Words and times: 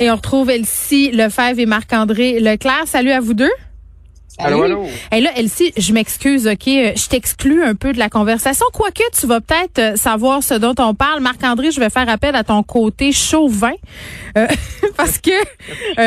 Et 0.00 0.10
on 0.10 0.16
retrouve 0.16 0.50
Elsie 0.50 1.12
Lefebvre 1.12 1.60
et 1.60 1.66
Marc-André 1.66 2.40
Leclerc. 2.40 2.86
Salut 2.86 3.12
à 3.12 3.20
vous 3.20 3.34
deux. 3.34 3.50
Allô, 4.38 4.64
allô. 4.64 4.86
Et 5.12 5.20
là, 5.20 5.30
Elsie, 5.36 5.72
je 5.76 5.92
m'excuse, 5.92 6.48
OK, 6.48 6.66
euh, 6.66 6.92
je 6.96 7.08
t'exclus 7.08 7.62
un 7.62 7.76
peu 7.76 7.92
de 7.92 8.00
la 8.00 8.08
conversation, 8.08 8.66
quoique 8.72 9.04
tu 9.12 9.28
vas 9.28 9.40
peut-être 9.40 9.78
euh, 9.78 9.96
savoir 9.96 10.42
ce 10.42 10.54
dont 10.54 10.74
on 10.78 10.92
parle. 10.92 11.20
Marc-André, 11.20 11.70
je 11.70 11.78
vais 11.78 11.90
faire 11.90 12.08
appel 12.08 12.34
à 12.34 12.42
ton 12.42 12.64
côté 12.64 13.12
chauvin, 13.12 13.74
euh, 14.36 14.48
parce 14.96 15.18
que 15.18 15.30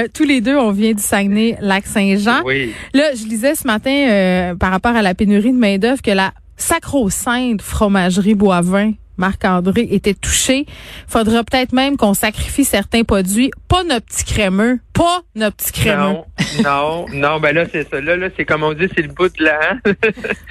tous 0.10 0.26
les 0.26 0.42
deux, 0.42 0.58
on 0.58 0.72
vient 0.72 0.92
du 0.92 1.02
Saguenay-Lac-Saint-Jean. 1.02 2.42
Oui. 2.44 2.74
Là, 2.94 3.16
je 3.16 3.24
lisais 3.24 3.56
ce 3.56 3.66
matin, 3.66 4.56
par 4.60 4.72
rapport 4.72 4.96
à 4.96 5.02
la 5.02 5.14
pénurie 5.14 5.54
de 5.54 5.58
main-d'œuvre, 5.58 6.02
que 6.02 6.12
la 6.12 6.34
sacro-sainte 6.58 7.62
fromagerie 7.62 8.36
Boivin 8.36 8.92
Marc-André 9.18 9.88
était 9.92 10.14
touché. 10.14 10.66
Faudra 11.08 11.44
peut-être 11.44 11.74
même 11.74 11.98
qu'on 11.98 12.14
sacrifie 12.14 12.64
certains 12.64 13.04
produits. 13.04 13.52
Pas 13.68 13.84
nos 13.84 14.00
petits 14.00 14.26
crémeux. 14.26 14.80
Pas 14.94 15.22
nos 15.36 15.52
petits 15.52 15.72
crémeux. 15.72 15.98
Non, 15.98 16.26
non, 16.64 17.06
non, 17.14 17.40
ben 17.40 17.54
là, 17.54 17.66
c'est 17.72 17.90
ça. 17.90 18.00
Là, 18.02 18.16
là 18.16 18.30
c'est 18.36 18.46
comme 18.46 18.64
on 18.64 18.74
dit, 18.74 18.88
c'est 18.96 19.02
le 19.02 19.10
bout 19.10 19.36
de 19.38 19.44
la... 19.44 19.58
Hein? 19.70 19.80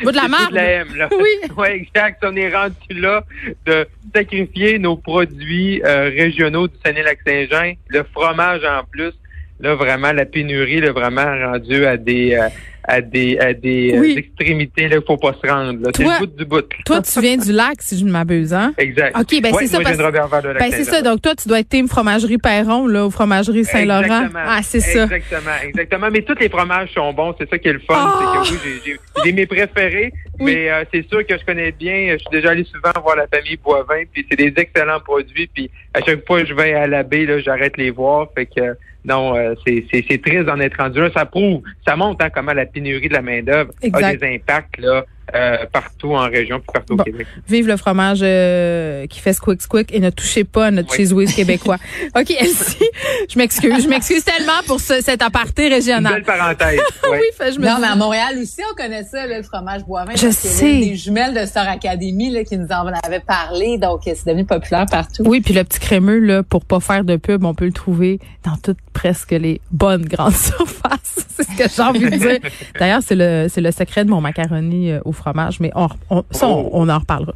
bout 0.02 0.10
de 0.10 0.16
la 0.16 0.28
marque. 0.28 0.52
Oui. 0.52 1.48
Oui, 1.56 1.68
exact. 1.68 2.22
On 2.24 2.34
est 2.36 2.54
rendu 2.54 3.00
là 3.00 3.24
de 3.64 3.86
sacrifier 4.14 4.78
nos 4.78 4.96
produits 4.96 5.82
euh, 5.84 6.10
régionaux 6.10 6.68
du 6.68 6.74
Saguenay-Lac-Saint-Jean. 6.84 7.74
Le 7.88 8.02
fromage 8.12 8.62
en 8.64 8.84
plus. 8.84 9.12
Là, 9.60 9.74
vraiment, 9.74 10.12
la 10.12 10.26
pénurie, 10.26 10.80
là, 10.80 10.92
vraiment 10.92 11.24
rendu 11.24 11.86
à 11.86 11.96
des... 11.96 12.34
Euh, 12.34 12.48
à 12.86 13.00
des, 13.00 13.38
à 13.38 13.52
des 13.52 13.92
euh, 13.94 14.18
extrémités 14.18 14.88
là, 14.88 14.98
faut 15.06 15.16
pas 15.16 15.34
se 15.42 15.50
rendre. 15.50 15.90
C'est 15.94 16.04
le 16.04 16.18
bout 16.18 16.26
du 16.26 16.44
bout. 16.44 16.64
Toi, 16.84 17.02
tu 17.02 17.20
viens 17.20 17.36
du 17.36 17.52
lac, 17.52 17.76
si 17.80 17.98
je 17.98 18.04
ne 18.04 18.10
m'abuse, 18.10 18.54
hein? 18.54 18.72
Exact. 18.78 19.16
OK, 19.18 19.42
ben 19.42 19.52
c'est 19.58 19.66
ça. 19.66 19.78
De 19.78 20.58
ben, 20.58 20.70
c'est 20.70 20.84
ça. 20.84 21.02
Donc, 21.02 21.22
toi, 21.22 21.34
tu 21.34 21.48
dois 21.48 21.60
être 21.60 21.68
team 21.68 21.88
fromagerie 21.88 22.38
Perron, 22.38 22.86
là, 22.86 23.06
ou 23.06 23.10
fromagerie 23.10 23.64
Saint-Laurent. 23.64 24.28
Ah, 24.34 24.60
c'est 24.62 24.80
ça. 24.80 25.04
Exactement, 25.04 25.50
exactement. 25.64 26.08
Mais 26.12 26.22
tous 26.22 26.38
les 26.38 26.48
fromages 26.48 26.90
sont 26.94 27.12
bons. 27.12 27.34
C'est 27.38 27.48
ça 27.48 27.58
qui 27.58 27.68
est 27.68 27.72
le 27.72 27.80
fun. 27.80 28.44
C'est 28.44 28.54
que 28.54 28.64
oui, 28.86 28.96
j'ai 29.24 29.32
mes 29.32 29.46
préférés. 29.46 30.12
Mais 30.38 30.70
euh, 30.70 30.84
c'est 30.92 31.08
sûr 31.08 31.26
que 31.26 31.38
je 31.38 31.44
connais 31.44 31.72
bien. 31.72 32.12
Je 32.12 32.18
suis 32.18 32.30
déjà 32.30 32.50
allé 32.50 32.64
souvent 32.64 32.92
voir 33.02 33.16
la 33.16 33.26
famille 33.26 33.56
Boivin, 33.56 34.02
puis 34.12 34.26
c'est 34.30 34.36
des 34.36 34.52
excellents 34.56 35.00
produits. 35.00 35.48
Puis 35.52 35.70
à 35.94 36.00
chaque 36.02 36.26
fois 36.26 36.42
que 36.42 36.46
je 36.48 36.54
vais 36.54 36.74
à 36.74 36.86
la 36.86 37.02
baie, 37.02 37.24
là, 37.24 37.40
j'arrête 37.40 37.76
les 37.76 37.90
voir. 37.90 38.28
Fait 38.34 38.46
que 38.46 38.76
non, 39.06 39.36
euh, 39.36 39.54
c'est 39.64 40.22
triste 40.22 40.46
d'en 40.46 40.58
être 40.58 40.76
rendu 40.78 41.00
là. 41.00 41.10
Ça 41.14 41.24
prouve, 41.24 41.62
ça 41.86 41.94
montre 41.96 42.24
hein, 42.24 42.30
comment 42.30 42.52
la 42.52 42.66
pénurie 42.76 43.08
de 43.08 43.14
la 43.14 43.22
main-d'œuvre 43.22 43.72
a 43.92 44.12
des 44.12 44.34
impacts 44.34 44.78
là, 44.78 45.04
euh, 45.34 45.66
partout 45.72 46.14
en 46.14 46.28
région, 46.28 46.60
puis 46.60 46.68
partout 46.72 46.94
au 46.94 47.02
Québec. 47.02 47.26
Vive 47.48 47.66
le 47.66 47.76
fromage 47.76 48.20
euh, 48.22 49.06
qui 49.06 49.18
fait 49.18 49.32
squick 49.32 49.60
squick 49.60 49.92
et 49.92 49.98
ne 49.98 50.10
touchez 50.10 50.44
pas 50.44 50.66
à 50.66 50.70
notre 50.70 50.94
cheese 50.94 51.12
whiz 51.12 51.34
québécois. 51.34 51.78
OK, 52.16 52.30
Elsie, 52.30 52.90
je 53.28 53.36
m'excuse. 53.36 53.82
Je 53.82 53.88
m'excuse 53.88 54.24
tellement 54.24 54.62
pour 54.66 54.80
ce, 54.80 55.02
cet 55.02 55.22
aparté 55.22 55.68
régional. 55.68 56.18
Une 56.18 56.24
belle 56.24 56.38
parenthèse. 56.38 56.80
oui, 57.10 57.18
fait, 57.36 57.52
je 57.52 57.58
me 57.58 57.66
Non, 57.66 57.78
mais 57.80 57.88
à 57.88 57.96
Montréal 57.96 58.38
aussi, 58.40 58.60
on 58.70 58.74
connaît 58.76 59.02
ça, 59.02 59.26
le 59.26 59.42
fromage 59.42 59.84
boivin. 59.84 60.12
Je 60.14 60.30
sais. 60.30 60.78
Des 60.78 60.96
jumelles 60.96 61.34
de 61.34 61.44
Star 61.44 61.68
Academy 61.68 62.30
là, 62.30 62.44
qui 62.44 62.56
nous 62.56 62.68
en 62.68 62.86
avaient 62.86 63.20
parlé, 63.20 63.78
donc 63.78 64.02
c'est 64.04 64.26
devenu 64.26 64.44
populaire 64.44 64.86
partout. 64.88 65.24
Oui, 65.26 65.40
puis 65.40 65.54
le 65.54 65.64
petit 65.64 65.80
crémeux, 65.80 66.20
là, 66.20 66.44
pour 66.44 66.64
pas 66.64 66.78
faire 66.78 67.02
de 67.02 67.16
pub, 67.16 67.44
on 67.44 67.54
peut 67.54 67.66
le 67.66 67.72
trouver 67.72 68.20
dans 68.44 68.56
toutes 68.56 68.78
presque 68.92 69.32
les 69.32 69.60
bonnes 69.72 70.04
grandes 70.04 70.32
surfaces. 70.36 71.26
c'est 71.36 71.42
ce 71.42 71.56
que 71.56 71.68
j'ai 71.68 71.82
envie 71.82 72.10
de 72.10 72.16
dire. 72.16 72.38
D'ailleurs, 72.78 73.02
c'est 73.04 73.16
le, 73.16 73.46
c'est 73.48 73.60
le 73.60 73.72
secret 73.72 74.04
de 74.04 74.10
mon 74.10 74.20
macaroni 74.20 74.92
euh, 74.92 75.00
au 75.04 75.12
fromage, 75.16 75.60
mais 75.60 75.70
on, 75.74 75.88
on 76.10 76.24
ça, 76.30 76.48
on, 76.48 76.88
en 76.88 76.98
reparlera. 76.98 77.32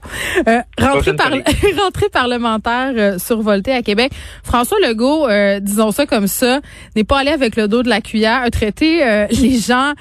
Euh, 0.47 0.61
rentrée, 0.79 1.15
par, 1.15 1.31
rentrée 1.83 2.09
parlementaire 2.13 2.93
euh, 2.97 3.19
survoltée 3.19 3.73
à 3.73 3.83
Québec. 3.83 4.13
François 4.43 4.79
Legault, 4.87 5.27
euh, 5.29 5.61
disons 5.61 5.91
ça 5.91 6.07
comme 6.07 6.27
ça, 6.27 6.61
n'est 6.97 7.05
pas 7.05 7.19
allé 7.19 7.31
avec 7.31 7.57
le 7.57 7.69
dos 7.69 7.83
de 7.83 7.89
la 7.89 8.01
cuillère, 8.01 8.43
a 8.43 8.51
traité 8.51 9.05
euh, 9.05 9.27
les 9.31 9.59
gens, 9.59 9.93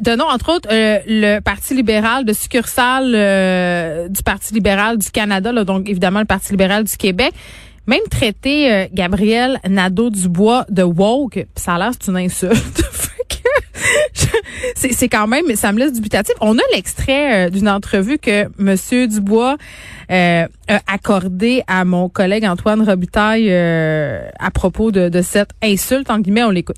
donnons 0.00 0.28
entre 0.28 0.52
autres 0.54 0.68
le 0.70 1.40
Parti 1.40 1.74
libéral 1.74 2.24
de 2.24 2.32
succursale 2.32 4.08
du 4.10 4.22
Parti 4.22 4.54
libéral 4.54 4.98
du 4.98 5.10
Canada, 5.10 5.52
là, 5.52 5.64
donc 5.64 5.88
évidemment 5.88 6.20
le 6.20 6.26
Parti 6.26 6.50
libéral 6.50 6.84
du 6.84 6.96
Québec 6.96 7.32
même 7.84 8.02
traité 8.08 8.88
Gabriel 8.92 9.58
Nadeau-Dubois 9.68 10.66
de 10.68 10.84
woke, 10.84 11.46
ça 11.56 11.74
a 11.74 11.78
l'air 11.78 11.90
c'est 11.98 12.12
une 12.12 12.16
insulte. 12.16 12.84
c'est 14.74 15.08
quand 15.08 15.26
même, 15.26 15.44
ça 15.56 15.72
me 15.72 15.78
laisse 15.78 15.92
dubitatif. 15.92 16.34
On 16.40 16.56
a 16.58 16.62
l'extrait 16.74 17.46
euh, 17.46 17.50
d'une 17.50 17.68
entrevue 17.68 18.18
que 18.18 18.46
Monsieur 18.58 19.06
Dubois 19.08 19.56
euh, 20.10 20.46
a 20.68 20.80
accordé 20.92 21.62
à 21.66 21.84
mon 21.84 22.08
collègue 22.08 22.44
Antoine 22.44 22.82
Robitaille 22.82 23.48
euh, 23.50 24.28
à 24.38 24.50
propos 24.50 24.90
de, 24.92 25.22
cette 25.22 25.50
insulte. 25.62 26.10
En 26.10 26.18
guillemets, 26.18 26.44
on 26.44 26.50
l'écoute. 26.50 26.76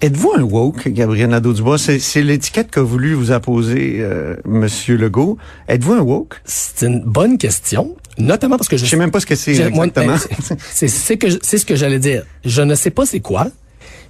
Êtes-vous 0.00 0.32
un 0.36 0.42
woke, 0.42 0.88
Gabriel 0.88 1.30
Nadeau-Dubois? 1.30 1.78
C'est 1.78 2.22
l'étiquette 2.22 2.72
que 2.72 2.80
voulu 2.80 3.14
vous 3.14 3.30
apposer 3.30 3.98
euh, 4.00 4.34
Monsieur 4.44 4.96
Legault. 4.96 5.38
Êtes-vous 5.68 5.92
un 5.92 6.00
woke? 6.00 6.40
C'est 6.44 6.88
une 6.88 7.04
bonne 7.04 7.38
question, 7.38 7.94
notamment 8.18 8.56
parce 8.56 8.68
que 8.68 8.76
je... 8.76 8.84
Je 8.84 8.90
sais 8.90 8.96
même 8.96 9.12
pas 9.12 9.20
ce 9.20 9.26
que 9.26 9.36
c'est 9.36 9.52
exactement. 9.52 10.16
C'est 10.72 10.88
ce 10.88 11.64
que 11.64 11.76
j'allais 11.76 12.00
dire. 12.00 12.24
Je 12.44 12.62
ne 12.62 12.74
sais 12.74 12.90
pas 12.90 13.06
c'est 13.06 13.20
quoi. 13.20 13.46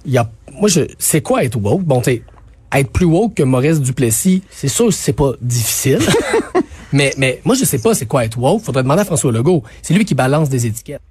Il 0.05 0.11
y 0.11 0.17
a, 0.17 0.29
moi, 0.53 0.69
je, 0.69 0.81
c'est 0.99 1.21
quoi 1.21 1.43
être 1.43 1.55
woke? 1.57 1.83
Bon, 1.83 2.01
être 2.01 2.91
plus 2.91 3.05
woke 3.05 3.35
que 3.35 3.43
Maurice 3.43 3.79
Duplessis, 3.79 4.43
c'est 4.49 4.67
sûr 4.67 4.91
c'est 4.91 5.13
pas 5.13 5.33
difficile. 5.41 5.99
mais, 6.91 7.13
mais 7.17 7.41
moi, 7.45 7.55
je 7.55 7.65
sais 7.65 7.79
pas 7.79 7.93
c'est 7.93 8.05
quoi 8.05 8.25
être 8.25 8.37
woke. 8.37 8.63
Faudrait 8.63 8.83
demander 8.83 9.01
à 9.01 9.05
François 9.05 9.31
Legault. 9.31 9.63
C'est 9.81 9.93
lui 9.93 10.05
qui 10.05 10.15
balance 10.15 10.49
des 10.49 10.65
étiquettes. 10.65 11.01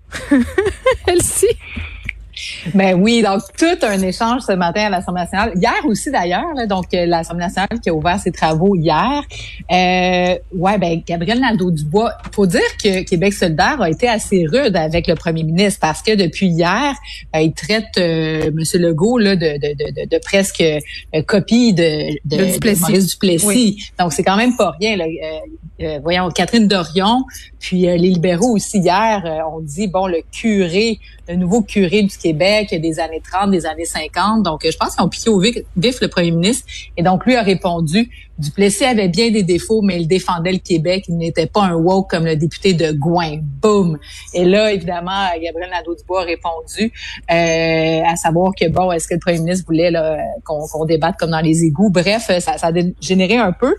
Elsie? 1.06 1.46
Ben 2.74 2.94
oui, 2.94 3.22
donc 3.22 3.40
tout 3.58 3.86
un 3.86 4.00
échange 4.02 4.42
ce 4.42 4.52
matin 4.52 4.86
à 4.86 4.90
l'Assemblée 4.90 5.22
nationale. 5.22 5.52
Hier 5.56 5.84
aussi 5.86 6.10
d'ailleurs, 6.10 6.54
donc 6.68 6.86
euh, 6.94 7.06
l'Assemblée 7.06 7.44
nationale 7.44 7.80
qui 7.82 7.90
a 7.90 7.94
ouvert 7.94 8.18
ses 8.20 8.30
travaux 8.30 8.76
hier. 8.76 9.22
Euh, 9.70 10.38
ouais, 10.54 10.78
ben 10.78 11.02
Gabriel 11.06 11.40
Nadeau-Dubois, 11.40 12.12
faut 12.32 12.46
dire 12.46 12.60
que 12.82 13.02
Québec 13.02 13.32
solidaire 13.32 13.80
a 13.80 13.90
été 13.90 14.08
assez 14.08 14.46
rude 14.46 14.76
avec 14.76 15.06
le 15.06 15.14
premier 15.14 15.42
ministre 15.42 15.80
parce 15.80 16.02
que 16.02 16.14
depuis 16.14 16.46
hier, 16.46 16.94
euh, 17.34 17.40
il 17.40 17.52
traite 17.52 17.98
euh, 17.98 18.46
M. 18.46 18.80
Legault 18.80 19.18
là, 19.18 19.36
de, 19.36 19.58
de, 19.58 19.74
de, 19.74 20.08
de 20.08 20.18
presque 20.18 20.62
euh, 20.62 21.22
copie 21.26 21.74
de, 21.74 22.12
de, 22.24 22.52
Duplessis. 22.52 23.06
Duplessis. 23.06 23.90
Donc 23.98 24.12
c'est 24.12 24.22
quand 24.22 24.36
même 24.36 24.56
pas 24.56 24.72
rien. 24.80 24.96
Là. 24.96 25.98
voyons, 26.00 26.28
Catherine 26.30 26.68
Dorion, 26.68 27.24
puis 27.58 27.80
les 27.82 27.98
libéraux 27.98 28.54
aussi 28.54 28.78
hier 28.78 29.42
ont 29.52 29.60
dit, 29.60 29.88
bon, 29.88 30.06
le 30.06 30.22
curé, 30.30 30.98
le 31.28 31.36
nouveau 31.36 31.62
curé 31.62 32.02
du 32.02 32.16
Québec 32.16 32.51
des 32.70 33.00
années 33.00 33.22
30, 33.22 33.50
des 33.50 33.66
années 33.66 33.84
50. 33.84 34.42
Donc, 34.42 34.60
je 34.64 34.76
pense 34.76 34.94
qu'ils 34.94 35.04
ont 35.04 35.08
piqué 35.08 35.30
au 35.30 35.40
vif, 35.40 36.00
le 36.00 36.08
premier 36.08 36.30
ministre. 36.30 36.66
Et 36.96 37.02
donc, 37.02 37.24
lui 37.26 37.36
a 37.36 37.42
répondu, 37.42 38.10
Duplessis 38.38 38.84
avait 38.84 39.08
bien 39.08 39.30
des 39.30 39.42
défauts, 39.42 39.82
mais 39.82 40.00
il 40.00 40.06
défendait 40.06 40.52
le 40.52 40.58
Québec. 40.58 41.04
Il 41.08 41.16
n'était 41.16 41.46
pas 41.46 41.62
un 41.62 41.74
woke 41.74 42.10
comme 42.10 42.24
le 42.24 42.36
député 42.36 42.74
de 42.74 42.92
Gouin. 42.92 43.38
Boum! 43.60 43.98
Et 44.34 44.44
là, 44.44 44.72
évidemment, 44.72 45.28
Gabriel 45.40 45.70
Nadeau-Dubois 45.70 46.22
a 46.22 46.24
répondu, 46.24 46.92
euh, 47.30 48.02
à 48.10 48.16
savoir 48.16 48.52
que, 48.58 48.68
bon, 48.68 48.90
est-ce 48.92 49.08
que 49.08 49.14
le 49.14 49.20
premier 49.20 49.38
ministre 49.38 49.66
voulait 49.66 49.92
qu'on 50.44 50.84
débatte 50.84 51.16
comme 51.18 51.30
dans 51.30 51.40
les 51.40 51.64
égouts? 51.64 51.90
Bref, 51.90 52.26
ça, 52.26 52.58
ça 52.58 52.66
a 52.66 52.72
généré 53.00 53.36
un 53.36 53.52
peu. 53.52 53.74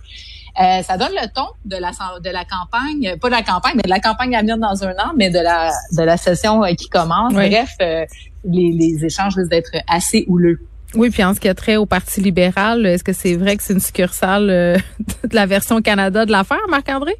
Euh, 0.61 0.83
ça 0.83 0.97
donne 0.97 1.13
le 1.13 1.27
ton 1.33 1.47
de 1.65 1.77
la 1.77 1.89
de 2.19 2.29
la 2.29 2.45
campagne, 2.45 3.17
pas 3.19 3.27
de 3.27 3.33
la 3.33 3.41
campagne, 3.41 3.73
mais 3.75 3.81
de 3.81 3.89
la 3.89 3.99
campagne 3.99 4.35
à 4.35 4.41
venir 4.41 4.57
dans 4.57 4.83
un 4.83 4.91
an, 4.91 5.13
mais 5.17 5.31
de 5.31 5.39
la 5.39 5.71
de 5.97 6.03
la 6.03 6.15
session 6.17 6.63
euh, 6.63 6.73
qui 6.73 6.89
commence. 6.89 7.33
Bref, 7.33 7.71
euh, 7.81 8.05
les, 8.45 8.71
les 8.71 9.03
échanges 9.03 9.35
risquent 9.35 9.49
d'être 9.49 9.75
assez 9.87 10.25
houleux. 10.27 10.59
Oui, 10.93 11.09
puis 11.09 11.23
en 11.23 11.33
ce 11.33 11.39
qui 11.39 11.49
a 11.49 11.55
trait 11.55 11.75
au 11.75 11.87
Parti 11.87 12.21
libéral, 12.21 12.85
est-ce 12.85 13.03
que 13.03 13.13
c'est 13.13 13.35
vrai 13.35 13.57
que 13.57 13.63
c'est 13.63 13.73
une 13.73 13.79
succursale 13.79 14.47
de 15.23 15.35
la 15.35 15.47
version 15.47 15.81
Canada 15.81 16.23
de 16.25 16.31
l'affaire, 16.31 16.61
Marc-André? 16.69 17.15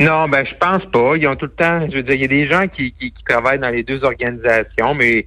Non, 0.00 0.26
ben 0.28 0.46
je 0.46 0.54
pense 0.54 0.84
pas. 0.90 1.16
Ils 1.16 1.26
ont 1.28 1.36
tout 1.36 1.46
le 1.46 1.52
temps, 1.52 1.86
je 1.90 1.96
veux 1.96 2.02
dire, 2.02 2.14
il 2.14 2.22
y 2.22 2.24
a 2.24 2.28
des 2.28 2.46
gens 2.46 2.66
qui, 2.68 2.92
qui, 2.92 3.12
qui 3.12 3.24
travaillent 3.24 3.58
dans 3.58 3.68
les 3.68 3.82
deux 3.82 4.02
organisations, 4.02 4.94
mais 4.94 5.26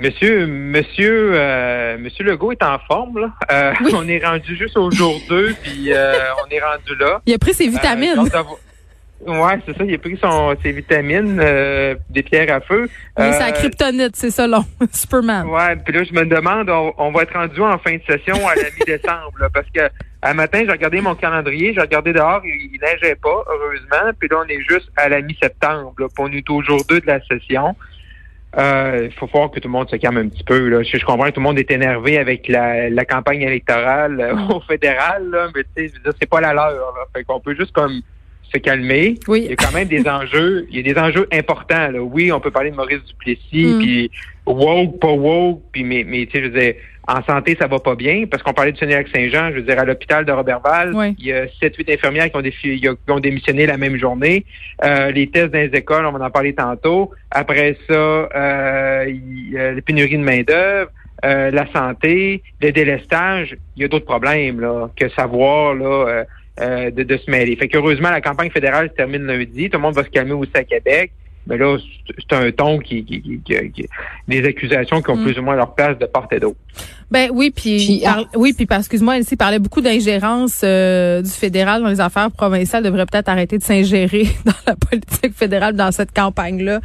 Monsieur, 0.00 0.46
monsieur, 0.46 1.32
euh, 1.34 1.98
monsieur 1.98 2.24
Legault 2.24 2.52
est 2.52 2.62
en 2.62 2.78
forme. 2.80 3.18
Là. 3.18 3.32
Euh, 3.50 3.72
On 3.94 4.08
est 4.08 4.24
rendu 4.24 4.56
juste 4.56 4.76
au 4.76 4.90
jour 4.90 5.20
2, 5.28 5.54
puis 5.62 5.92
euh, 5.92 6.14
on 6.44 6.50
est 6.50 6.60
rendu 6.60 6.96
là. 6.98 7.20
Il 7.26 7.34
a 7.34 7.38
pris 7.38 7.54
ses 7.54 7.68
vitamines. 7.68 8.18
ouais, 8.18 9.58
c'est 9.66 9.76
ça. 9.76 9.84
Il 9.84 9.94
a 9.94 9.98
pris 9.98 10.18
son, 10.20 10.54
ses 10.62 10.72
vitamines, 10.72 11.36
des 12.10 12.22
pierres 12.22 12.56
à 12.56 12.60
feu. 12.60 12.88
Oui, 13.18 13.26
c'est 13.32 13.38
la 13.38 13.52
kryptonite, 13.52 14.16
c'est 14.16 14.30
ça, 14.30 14.46
long. 14.46 14.64
Superman. 14.92 15.46
Ouais, 15.46 15.76
puis 15.76 15.94
là, 15.94 16.04
je 16.04 16.12
me 16.12 16.24
demande, 16.24 16.70
on, 16.70 17.12
va 17.12 17.22
être 17.22 17.34
rendu 17.34 17.60
en 17.60 17.78
fin 17.78 17.94
de 17.94 18.02
session 18.06 18.36
à 18.48 18.54
la 18.54 18.64
mi-décembre, 18.64 19.50
parce 19.52 19.66
que 19.74 19.82
un 20.26 20.34
matin, 20.34 20.62
j'ai 20.64 20.72
regardé 20.72 21.02
mon 21.02 21.14
calendrier, 21.14 21.74
j'ai 21.74 21.82
regardé 21.82 22.14
dehors, 22.14 22.40
il, 22.44 22.70
il, 22.72 22.80
neigeait 22.80 23.16
pas, 23.16 23.44
heureusement. 23.46 24.10
Puis 24.18 24.28
là, 24.30 24.42
on 24.44 24.48
est 24.48 24.62
juste 24.68 24.90
à 24.96 25.08
la 25.08 25.20
mi-septembre, 25.20 25.92
puis 25.96 26.06
on 26.18 26.32
est 26.32 26.48
au 26.50 26.62
jour 26.62 26.82
2 26.88 27.00
de 27.00 27.06
la 27.06 27.20
session. 27.26 27.76
Euh, 28.56 29.08
il 29.10 29.12
faut 29.12 29.26
voir 29.26 29.50
que 29.50 29.58
tout 29.58 29.68
le 29.68 29.72
monde 29.72 29.90
se 29.90 29.96
calme 29.96 30.18
un 30.18 30.28
petit 30.28 30.44
peu. 30.44 30.68
Là. 30.68 30.82
Je, 30.82 31.04
comprends 31.04 31.26
que 31.26 31.32
tout 31.32 31.40
le 31.40 31.44
monde 31.44 31.58
est 31.58 31.70
énervé 31.70 32.18
avec 32.18 32.48
la, 32.48 33.04
campagne 33.04 33.42
électorale 33.42 34.20
euh, 34.20 34.34
au 34.54 34.60
fédéral, 34.60 35.28
là, 35.30 35.48
mais 35.54 35.64
tu 35.76 35.88
sais, 35.88 35.94
c'est 36.20 36.28
pas 36.28 36.40
la 36.40 36.54
leur. 36.54 36.70
Là. 36.70 37.06
Fait 37.14 37.24
qu'on 37.24 37.40
peut 37.40 37.56
juste 37.56 37.72
comme 37.72 38.00
se 38.42 38.58
calmer. 38.58 39.18
Oui. 39.26 39.42
Il 39.44 39.50
y 39.50 39.52
a 39.52 39.56
quand 39.56 39.72
même 39.72 39.88
des 39.88 40.08
enjeux. 40.08 40.66
Il 40.70 40.76
y 40.76 40.80
a 40.90 40.94
des 40.94 41.00
enjeux 41.00 41.26
importants. 41.32 41.90
Là. 41.90 42.00
Oui, 42.00 42.30
on 42.30 42.40
peut 42.40 42.50
parler 42.50 42.70
de 42.70 42.76
Maurice 42.76 43.04
Duplessis, 43.04 43.66
Mm. 43.66 43.78
puis 43.78 44.10
woke, 44.46 45.00
pas 45.00 45.12
woke, 45.12 45.62
puis 45.72 45.82
mais, 45.82 46.04
mais 46.06 46.26
tu 46.26 46.32
sais, 46.32 46.44
je 46.44 46.50
veux 46.50 46.60
dire, 46.60 46.74
en 47.06 47.22
santé, 47.24 47.56
ça 47.60 47.66
va 47.66 47.78
pas 47.80 47.94
bien, 47.94 48.24
parce 48.30 48.42
qu'on 48.42 48.52
parlait 48.54 48.72
du 48.72 48.78
Sénégal 48.78 49.04
Saint-Jean, 49.14 49.50
je 49.50 49.56
veux 49.56 49.62
dire, 49.62 49.78
à 49.78 49.84
l'hôpital 49.84 50.24
de 50.24 50.32
Robertval, 50.32 50.92
Oui. 50.94 51.14
il 51.18 51.26
y 51.26 51.32
a 51.32 51.46
7-8 51.60 51.92
infirmières 51.92 52.30
qui 52.30 52.36
ont, 52.36 52.40
défi- 52.40 52.80
qui 52.80 52.88
ont 53.10 53.20
démissionné 53.20 53.66
la 53.66 53.76
même 53.76 53.96
journée. 53.98 54.44
Euh, 54.84 55.10
les 55.10 55.26
tests 55.28 55.52
dans 55.52 55.58
les 55.58 55.76
écoles, 55.78 56.06
on 56.06 56.12
va 56.12 56.24
en 56.24 56.30
parler 56.30 56.54
tantôt. 56.54 57.10
Après 57.30 57.76
ça, 57.88 57.92
euh, 57.94 59.04
il 59.08 59.50
y 59.52 59.58
a 59.58 59.72
la 59.72 59.82
pénurie 59.82 60.16
de 60.18 60.22
main-d'œuvre. 60.24 60.90
euh, 61.24 61.50
la 61.50 61.66
santé, 61.72 62.42
le 62.60 62.70
délestage, 62.72 63.56
il 63.76 63.82
y 63.82 63.84
a 63.84 63.88
d'autres 63.88 64.04
problèmes 64.04 64.60
là, 64.60 64.90
que 64.94 65.08
savoir 65.10 65.74
là, 65.74 65.86
euh, 66.08 66.24
euh, 66.60 66.90
de, 66.90 67.02
de 67.02 67.16
se 67.16 67.30
mêler. 67.30 67.56
Fait 67.56 67.66
qu'heureusement, 67.68 68.10
la 68.10 68.20
campagne 68.20 68.50
fédérale 68.50 68.88
se 68.90 68.94
termine 68.94 69.24
lundi. 69.26 69.70
Tout 69.70 69.78
le 69.78 69.82
monde 69.82 69.94
va 69.94 70.04
se 70.04 70.10
calmer 70.10 70.32
aussi 70.32 70.50
à 70.54 70.64
Québec. 70.64 71.12
Mais 71.46 71.56
là, 71.58 71.76
c'est- 71.78 72.34
un 72.36 72.50
ton 72.52 72.78
qui, 72.78 73.04
qui, 73.04 73.20
qui, 73.20 73.40
qui- 73.70 73.88
des 74.28 74.44
accusations 74.44 75.02
qui 75.02 75.10
ont 75.10 75.16
Mm. 75.16 75.24
plus 75.24 75.38
ou 75.38 75.42
moins 75.42 75.56
leur 75.56 75.74
place 75.74 75.98
de 75.98 76.06
part 76.06 76.26
et 76.32 76.40
d'autre. 76.40 76.56
Ben 77.14 77.30
oui, 77.32 77.50
puis, 77.50 77.76
Puis, 77.76 78.02
ah. 78.04 78.14
par- 78.14 78.24
oui, 78.34 78.52
puis 78.52 78.66
parce 78.66 78.80
excuse-moi, 78.82 79.16
Elsie 79.16 79.36
parlait 79.36 79.58
beaucoup 79.58 79.80
d'ingérence 79.80 80.60
euh, 80.64 81.22
du 81.22 81.30
fédéral 81.30 81.82
dans 81.82 81.88
les 81.88 82.00
affaires 82.00 82.30
provinciales. 82.30 82.82
Devrait 82.82 83.06
peut-être 83.06 83.28
arrêter 83.28 83.56
de 83.56 83.62
s'ingérer 83.62 84.26
dans 84.44 84.52
la 84.66 84.74
politique 84.76 85.34
fédérale 85.34 85.74
dans 85.76 85.92
cette 85.92 86.12
campagne-là. 86.12 86.80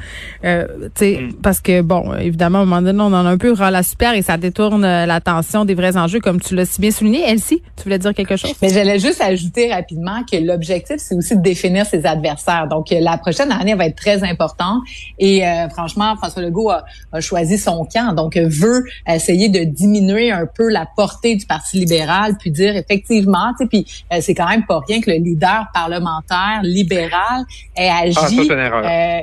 Euh, 0.45 0.65
tu 0.95 1.05
sais, 1.05 1.19
Mm. 1.19 1.33
parce 1.41 1.59
que 1.59 1.81
bon, 1.81 2.13
évidemment, 2.15 2.59
à 2.59 2.61
un 2.61 2.65
moment 2.65 2.81
donné, 2.81 3.01
on 3.01 3.07
en 3.07 3.25
a 3.25 3.29
un 3.29 3.37
peu 3.37 3.51
ras 3.51 3.71
la 3.71 3.81
super 3.83 4.13
et 4.13 4.21
ça 4.21 4.37
détourne 4.37 4.85
euh, 4.85 5.05
l'attention 5.07 5.65
des 5.65 5.73
vrais 5.73 5.97
enjeux, 5.97 6.19
comme 6.19 6.39
tu 6.39 6.53
l'as 6.55 6.65
si 6.65 6.79
bien 6.79 6.91
souligné. 6.91 7.23
Elsie, 7.27 7.61
tu 7.75 7.83
voulais 7.83 7.97
dire 7.99 8.13
quelque 8.13 8.35
chose? 8.37 8.53
Mais 8.61 8.69
j'allais 8.69 8.99
juste 8.99 9.21
ajouter 9.21 9.73
rapidement 9.73 10.23
que 10.31 10.37
l'objectif, 10.37 10.97
c'est 10.99 11.15
aussi 11.15 11.35
de 11.35 11.41
définir 11.41 11.85
ses 11.87 12.05
adversaires. 12.05 12.67
Donc, 12.69 12.91
euh, 12.91 12.99
la 13.01 13.17
prochaine 13.17 13.51
année 13.51 13.73
va 13.73 13.87
être 13.87 13.95
très 13.97 14.23
importante. 14.23 14.83
Et 15.17 15.45
euh, 15.45 15.67
franchement, 15.69 16.15
François 16.17 16.43
Legault 16.43 16.69
a, 16.69 16.85
a 17.11 17.19
choisi 17.19 17.57
son 17.57 17.83
camp. 17.91 18.13
Donc, 18.13 18.37
euh, 18.37 18.45
veut 18.47 18.83
essayer 19.07 19.49
de 19.49 19.63
diminuer 19.63 20.18
un 20.27 20.45
peu 20.45 20.69
la 20.69 20.85
portée 20.95 21.35
du 21.35 21.45
Parti 21.45 21.79
libéral, 21.79 22.35
puis 22.39 22.51
dire 22.51 22.75
effectivement, 22.75 23.53
tu 23.57 23.63
sais, 23.63 23.67
puis 23.67 24.03
euh, 24.13 24.17
c'est 24.21 24.35
quand 24.35 24.47
même 24.47 24.65
pas 24.65 24.81
rien 24.87 25.01
que 25.01 25.09
le 25.09 25.17
leader 25.17 25.67
parlementaire 25.73 26.61
libéral 26.63 27.43
ait 27.75 27.89
agi. 27.89 28.17
Ah, 28.17 29.21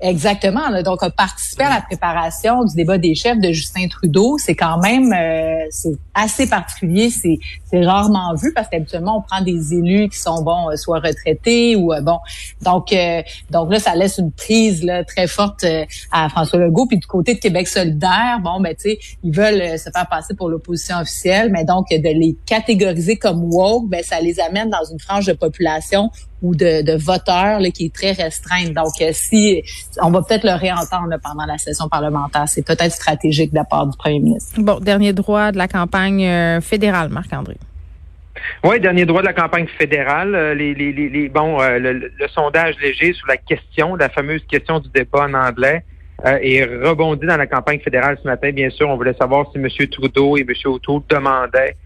Exactement. 0.00 0.68
là. 0.68 0.82
donc, 0.82 1.02
a 1.02 1.10
participé 1.10 1.64
à 1.64 1.70
la 1.70 1.80
préparation 1.80 2.64
du 2.64 2.74
débat 2.74 2.98
des 2.98 3.14
chefs 3.14 3.40
de 3.40 3.50
Justin 3.50 3.88
Trudeau. 3.88 4.38
C'est 4.38 4.54
quand 4.54 4.78
même 4.78 5.12
euh, 5.12 5.66
c'est 5.70 5.96
assez 6.14 6.48
particulier. 6.48 7.10
C'est 7.10 7.38
rarement 7.84 8.34
vu 8.34 8.52
parce 8.54 8.68
qu'habituellement 8.68 9.18
on 9.18 9.22
prend 9.22 9.42
des 9.42 9.74
élus 9.74 10.08
qui 10.08 10.18
sont 10.18 10.42
bon, 10.42 10.70
euh, 10.70 10.76
soit 10.76 11.00
retraités 11.00 11.74
ou 11.74 11.92
euh, 11.92 12.00
bon. 12.00 12.18
Donc 12.62 12.92
euh, 12.92 13.22
donc 13.50 13.72
là, 13.72 13.80
ça 13.80 13.94
laisse 13.96 14.18
une 14.18 14.30
prise 14.30 14.84
là 14.84 15.04
très 15.04 15.26
forte 15.26 15.64
euh, 15.64 15.84
à 16.12 16.28
François 16.28 16.60
Legault. 16.60 16.86
Puis 16.86 16.98
du 16.98 17.06
côté 17.06 17.34
de 17.34 17.40
Québec 17.40 17.66
solidaire, 17.66 18.38
bon 18.42 18.60
ben 18.60 18.74
tu 18.74 18.90
sais, 18.90 18.98
ils 19.24 19.34
veulent 19.34 19.78
se 19.78 19.90
faire 19.90 20.06
passer 20.08 20.34
pour 20.34 20.48
l'opposition 20.48 20.96
officielle, 20.98 21.50
mais 21.50 21.64
donc 21.64 21.88
de 21.90 21.96
les 21.96 22.36
catégoriser 22.46 23.16
comme 23.16 23.52
woke, 23.52 23.88
ben 23.88 24.04
ça 24.04 24.20
les 24.20 24.38
amène 24.38 24.70
dans 24.70 24.84
une 24.90 25.00
frange 25.00 25.26
de 25.26 25.32
population 25.32 26.10
ou 26.42 26.54
de, 26.54 26.82
de 26.82 26.96
voteurs 26.96 27.58
là, 27.60 27.70
qui 27.70 27.86
est 27.86 27.94
très 27.94 28.12
restreinte. 28.12 28.72
Donc, 28.72 28.92
euh, 29.00 29.10
si 29.12 29.62
on 30.02 30.10
va 30.10 30.22
peut-être 30.22 30.44
le 30.44 30.54
réentendre 30.54 31.08
là, 31.08 31.18
pendant 31.18 31.44
la 31.46 31.58
session 31.58 31.88
parlementaire, 31.88 32.48
c'est 32.48 32.64
peut-être 32.66 32.92
stratégique 32.92 33.50
de 33.50 33.56
la 33.56 33.64
part 33.64 33.86
du 33.86 33.96
premier 33.96 34.20
ministre. 34.20 34.60
Bon, 34.60 34.78
dernier 34.80 35.12
droit 35.12 35.50
de 35.52 35.58
la 35.58 35.68
campagne 35.68 36.24
euh, 36.24 36.60
fédérale, 36.60 37.08
Marc-André. 37.08 37.56
Oui, 38.62 38.78
dernier 38.80 39.04
droit 39.04 39.20
de 39.20 39.26
la 39.26 39.32
campagne 39.32 39.66
fédérale. 39.78 40.34
euh, 40.34 40.54
Les, 40.54 40.72
les, 40.74 40.92
les, 40.92 41.08
les- 41.08 41.28
bon, 41.28 41.58
le, 41.60 41.92
le 41.92 42.28
sondage 42.28 42.76
léger 42.80 43.12
sur 43.12 43.26
la 43.26 43.36
question, 43.36 43.96
la 43.96 44.08
fameuse 44.08 44.42
question 44.48 44.78
du 44.78 44.88
débat 44.90 45.24
en 45.24 45.34
anglais, 45.34 45.84
euh, 46.24 46.38
est 46.40 46.64
rebondi 46.64 47.26
dans 47.26 47.36
la 47.36 47.46
campagne 47.46 47.80
fédérale 47.80 48.16
ce 48.22 48.28
matin. 48.28 48.50
Bien 48.52 48.70
sûr, 48.70 48.88
on 48.88 48.96
voulait 48.96 49.14
savoir 49.14 49.46
si 49.52 49.58
M. 49.58 49.68
Trudeau 49.90 50.36
et 50.36 50.42
M. 50.42 50.54
O'Toole 50.66 51.02
demandaient 51.08 51.76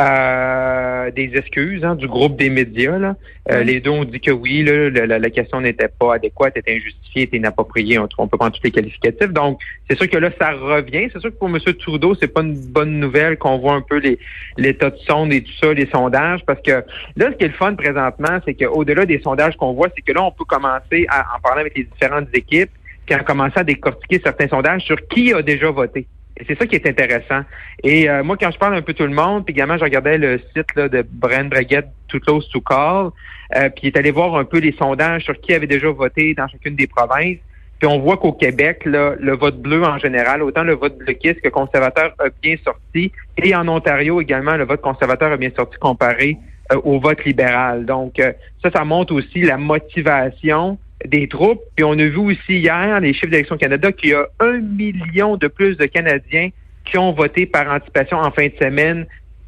euh, 0.00 1.10
des 1.10 1.30
excuses 1.36 1.84
hein, 1.84 1.94
du 1.96 2.06
groupe 2.08 2.36
des 2.36 2.50
médias. 2.50 2.98
Là. 2.98 3.16
Euh. 3.50 3.62
Les 3.62 3.80
deux 3.80 3.90
ont 3.90 4.04
dit 4.04 4.20
que 4.20 4.30
oui, 4.30 4.62
là, 4.62 4.90
la, 4.90 5.06
la- 5.06 5.18
la 5.18 5.30
question 5.30 5.60
n'était 5.60 5.88
pas 5.88 6.14
adéquate, 6.14 6.56
était 6.56 6.74
injustifiée, 6.76 7.22
était 7.22 7.36
inappropriée. 7.38 7.98
On, 7.98 8.08
on 8.18 8.28
peut 8.28 8.36
prendre 8.38 8.52
tous 8.56 8.62
les 8.64 8.70
qualificatifs. 8.70 9.32
Donc, 9.32 9.60
c'est 9.88 9.96
sûr 9.96 10.08
que 10.08 10.18
là, 10.18 10.30
ça 10.40 10.52
revient. 10.52 11.08
C'est 11.12 11.20
sûr 11.20 11.30
que 11.30 11.36
pour 11.38 11.48
M. 11.48 11.58
Trudeau, 11.78 12.14
c'est 12.14 12.28
pas 12.32 12.42
une 12.42 12.54
bonne 12.54 12.98
nouvelle 13.00 13.36
qu'on 13.38 13.58
voit 13.58 13.74
un 13.74 13.80
peu 13.82 13.98
les 13.98 14.18
l'état 14.56 14.90
de 14.90 14.96
sonde 14.98 15.32
et 15.32 15.42
tout 15.42 15.52
ça, 15.60 15.72
les 15.72 15.86
sondages, 15.86 16.40
parce 16.46 16.60
que 16.62 16.82
là, 17.16 17.30
ce 17.32 17.36
qui 17.36 17.44
est 17.44 17.48
le 17.48 17.54
fun 17.54 17.74
présentement, 17.74 18.38
c'est 18.44 18.54
qu'au-delà 18.54 19.06
des 19.06 19.20
sondages 19.20 19.56
qu'on 19.56 19.72
voit, 19.72 19.88
c'est 19.94 20.02
que 20.02 20.12
là, 20.12 20.22
on 20.24 20.30
peut 20.32 20.44
commencer 20.44 21.06
à 21.08 21.24
en 21.36 21.40
parler 21.40 21.60
avec 21.62 21.76
les 21.76 21.84
différentes 21.84 22.28
équipes, 22.34 22.70
puis 23.06 23.14
à 23.14 23.20
commencer 23.20 23.58
à 23.58 23.64
décortiquer 23.64 24.20
certains 24.22 24.48
sondages 24.48 24.82
sur 24.82 24.96
qui 25.08 25.32
a 25.32 25.42
déjà 25.42 25.70
voté. 25.70 26.06
C'est 26.46 26.58
ça 26.58 26.66
qui 26.66 26.76
est 26.76 26.86
intéressant. 26.86 27.42
Et 27.82 28.08
euh, 28.08 28.22
moi, 28.22 28.36
quand 28.36 28.50
je 28.50 28.58
parle 28.58 28.74
un 28.74 28.82
peu 28.82 28.94
tout 28.94 29.04
le 29.04 29.14
monde, 29.14 29.44
puis 29.44 29.52
également, 29.52 29.76
je 29.76 29.84
regardais 29.84 30.18
le 30.18 30.38
site 30.54 30.74
là, 30.76 30.88
de 30.88 31.04
Brian 31.10 31.46
Braguette, 31.46 31.88
Too 32.08 32.20
Close 32.20 32.48
to 32.50 32.60
Call, 32.60 33.10
euh, 33.56 33.68
puis 33.70 33.84
il 33.84 33.86
est 33.88 33.96
allé 33.96 34.10
voir 34.10 34.36
un 34.36 34.44
peu 34.44 34.58
les 34.58 34.72
sondages 34.72 35.24
sur 35.24 35.38
qui 35.40 35.54
avait 35.54 35.66
déjà 35.66 35.90
voté 35.90 36.34
dans 36.34 36.46
chacune 36.48 36.76
des 36.76 36.86
provinces. 36.86 37.38
Puis 37.78 37.88
on 37.88 38.00
voit 38.00 38.16
qu'au 38.16 38.32
Québec, 38.32 38.82
là, 38.84 39.14
le 39.18 39.36
vote 39.36 39.60
bleu 39.60 39.84
en 39.84 39.98
général, 39.98 40.42
autant 40.42 40.64
le 40.64 40.74
vote 40.74 40.98
bloquiste 40.98 41.40
que 41.40 41.48
conservateur 41.48 42.12
a 42.18 42.24
bien 42.42 42.56
sorti, 42.64 43.12
et 43.36 43.54
en 43.54 43.68
Ontario 43.68 44.20
également, 44.20 44.56
le 44.56 44.64
vote 44.64 44.80
conservateur 44.80 45.32
a 45.32 45.36
bien 45.36 45.50
sorti 45.56 45.78
comparé 45.78 46.36
euh, 46.72 46.80
au 46.84 46.98
vote 46.98 47.24
libéral. 47.24 47.86
Donc 47.86 48.18
euh, 48.18 48.32
ça, 48.62 48.70
ça 48.70 48.84
montre 48.84 49.14
aussi 49.14 49.42
la 49.42 49.56
motivation 49.56 50.78
des 51.04 51.28
troupes. 51.28 51.62
Puis 51.76 51.84
on 51.84 51.92
a 51.92 52.04
vu 52.04 52.18
aussi 52.18 52.58
hier, 52.58 53.00
les 53.00 53.12
chiffres 53.12 53.30
d'Élection 53.30 53.56
Canada, 53.56 53.92
qu'il 53.92 54.10
y 54.10 54.14
a 54.14 54.26
un 54.40 54.58
million 54.58 55.36
de 55.36 55.48
plus 55.48 55.76
de 55.76 55.86
Canadiens 55.86 56.50
qui 56.84 56.98
ont 56.98 57.12
voté 57.12 57.46
par 57.46 57.70
anticipation 57.70 58.18
en 58.18 58.30
fin 58.30 58.46
de 58.46 58.54
semaine 58.60 59.06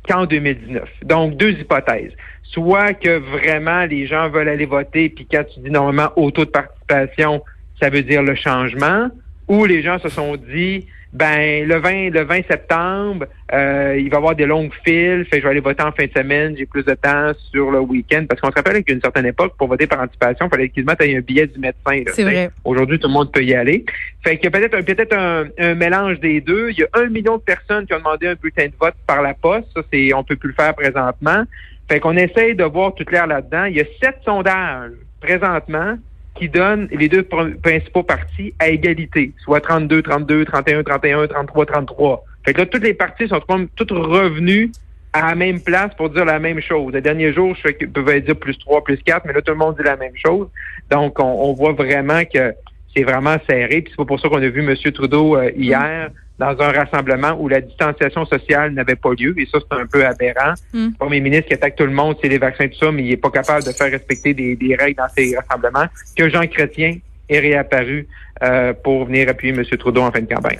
qu'en 0.08 0.26
2019. 0.26 0.88
Donc, 1.04 1.36
deux 1.36 1.52
hypothèses. 1.52 2.12
Soit 2.42 2.94
que 2.94 3.18
vraiment 3.18 3.84
les 3.86 4.06
gens 4.06 4.28
veulent 4.28 4.48
aller 4.48 4.66
voter, 4.66 5.08
puis 5.08 5.26
quand 5.30 5.44
tu 5.44 5.60
dis 5.60 5.70
normalement 5.70 6.10
au 6.16 6.30
taux 6.30 6.44
de 6.44 6.50
participation, 6.50 7.42
ça 7.80 7.90
veut 7.90 8.02
dire 8.02 8.22
le 8.22 8.34
changement, 8.34 9.08
ou 9.50 9.64
les 9.64 9.82
gens 9.82 9.98
se 9.98 10.08
sont 10.08 10.36
dit, 10.36 10.86
ben 11.12 11.66
le 11.66 11.80
20, 11.80 12.10
le 12.10 12.22
20 12.22 12.46
septembre, 12.48 13.26
euh, 13.52 13.96
il 13.98 14.08
va 14.08 14.14
y 14.14 14.16
avoir 14.16 14.36
des 14.36 14.46
longues 14.46 14.72
files, 14.84 15.24
fait 15.24 15.30
que 15.30 15.36
je 15.38 15.42
vais 15.42 15.50
aller 15.50 15.60
voter 15.60 15.82
en 15.82 15.90
fin 15.90 16.06
de 16.06 16.12
semaine, 16.16 16.54
j'ai 16.56 16.66
plus 16.66 16.84
de 16.84 16.94
temps 16.94 17.32
sur 17.50 17.72
le 17.72 17.80
week-end, 17.80 18.26
parce 18.28 18.40
qu'on 18.40 18.50
se 18.50 18.54
rappelle 18.54 18.84
qu'à 18.84 18.92
une 18.92 19.00
certaine 19.00 19.26
époque, 19.26 19.54
pour 19.58 19.66
voter 19.66 19.88
par 19.88 20.02
anticipation, 20.02 20.46
il 20.46 20.50
fallait 20.50 20.68
qu'ils 20.68 20.84
mettent 20.84 21.02
un 21.02 21.18
billet 21.18 21.48
du 21.48 21.58
médecin. 21.58 22.12
C'est 22.14 22.22
vrai. 22.22 22.50
Aujourd'hui, 22.62 23.00
tout 23.00 23.08
le 23.08 23.12
monde 23.12 23.32
peut 23.32 23.42
y 23.42 23.52
aller. 23.52 23.84
Fait 24.22 24.36
qu'il 24.36 24.44
y 24.44 24.46
a 24.46 24.50
peut-être 24.52 24.74
un, 24.76 24.82
peut-être 24.84 25.16
un, 25.16 25.46
un 25.58 25.74
mélange 25.74 26.20
des 26.20 26.40
deux. 26.40 26.70
Il 26.70 26.78
y 26.78 26.84
a 26.84 26.88
un 26.94 27.08
million 27.08 27.38
de 27.38 27.42
personnes 27.42 27.86
qui 27.86 27.94
ont 27.94 27.98
demandé 27.98 28.28
un 28.28 28.34
bulletin 28.34 28.66
de 28.66 28.74
vote 28.80 28.94
par 29.04 29.20
la 29.20 29.34
poste. 29.34 29.66
Ça, 29.74 29.82
c'est, 29.92 30.14
on 30.14 30.22
peut 30.22 30.36
plus 30.36 30.50
le 30.50 30.54
faire 30.54 30.76
présentement. 30.76 31.42
Fait 31.90 31.98
qu'on 31.98 32.16
essaye 32.16 32.54
de 32.54 32.62
voir 32.62 32.94
tout 32.94 33.04
clair 33.04 33.26
là-dedans. 33.26 33.64
Il 33.64 33.76
y 33.76 33.80
a 33.80 33.84
sept 34.00 34.18
sondages 34.24 34.92
présentement 35.20 35.96
qui 36.34 36.48
donnent 36.48 36.88
les 36.90 37.08
deux 37.08 37.22
pr- 37.22 37.56
principaux 37.60 38.02
partis 38.02 38.54
à 38.58 38.68
égalité, 38.68 39.32
soit 39.38 39.60
32, 39.60 40.02
32, 40.02 40.44
31, 40.44 40.82
31, 40.82 41.26
33, 41.26 41.66
33. 41.66 42.24
Fait 42.44 42.54
que 42.54 42.60
là, 42.60 42.66
toutes 42.66 42.82
les 42.82 42.94
partis 42.94 43.28
sont 43.28 43.40
toutes 43.76 43.90
revenus 43.90 44.70
à 45.12 45.28
la 45.28 45.34
même 45.34 45.60
place 45.60 45.92
pour 45.96 46.08
dire 46.10 46.24
la 46.24 46.38
même 46.38 46.60
chose. 46.60 46.92
Le 46.92 47.00
dernier 47.00 47.32
jour, 47.32 47.56
je 47.62 47.70
qu'ils 47.72 47.90
peuvent 47.90 48.20
dire 48.20 48.36
plus 48.36 48.56
3, 48.58 48.84
plus 48.84 48.98
4, 48.98 49.26
mais 49.26 49.32
là, 49.32 49.42
tout 49.42 49.52
le 49.52 49.58
monde 49.58 49.76
dit 49.76 49.82
la 49.82 49.96
même 49.96 50.16
chose. 50.16 50.48
Donc, 50.90 51.18
on, 51.18 51.24
on 51.24 51.52
voit 51.52 51.72
vraiment 51.72 52.22
que 52.24 52.54
c'est 52.94 53.02
vraiment 53.02 53.36
serré. 53.48 53.82
Puis 53.82 53.90
c'est 53.90 53.96
pas 53.96 54.04
pour 54.04 54.20
ça 54.20 54.28
qu'on 54.28 54.42
a 54.42 54.48
vu 54.48 54.60
M. 54.60 54.74
Trudeau 54.92 55.36
euh, 55.36 55.50
hier 55.56 56.10
dans 56.40 56.56
un 56.58 56.72
rassemblement 56.72 57.36
où 57.38 57.48
la 57.48 57.60
distanciation 57.60 58.24
sociale 58.24 58.72
n'avait 58.72 58.96
pas 58.96 59.10
lieu. 59.10 59.34
Et 59.38 59.46
ça, 59.46 59.58
c'est 59.60 59.78
un 59.78 59.86
peu 59.86 60.04
aberrant. 60.04 60.54
Mm. 60.72 60.86
Le 60.86 60.98
premier 60.98 61.20
ministre 61.20 61.48
qui 61.48 61.54
attaque 61.54 61.76
tout 61.76 61.84
le 61.84 61.92
monde, 61.92 62.16
c'est 62.20 62.28
les 62.28 62.38
vaccins 62.38 62.66
tout 62.68 62.78
ça, 62.78 62.90
mais 62.90 63.04
il 63.04 63.12
est 63.12 63.16
pas 63.16 63.30
capable 63.30 63.62
de 63.64 63.72
faire 63.72 63.90
respecter 63.90 64.32
des, 64.34 64.56
des 64.56 64.74
règles 64.74 64.96
dans 64.96 65.08
ces 65.14 65.36
rassemblements. 65.36 65.86
Que 66.16 66.28
Jean 66.30 66.46
Chrétien 66.46 66.96
est 67.28 67.38
réapparu 67.38 68.08
euh, 68.42 68.72
pour 68.72 69.04
venir 69.04 69.28
appuyer 69.28 69.54
M. 69.54 69.64
Trudeau 69.78 70.00
en 70.00 70.10
fin 70.10 70.20
de 70.20 70.32
campagne. 70.34 70.58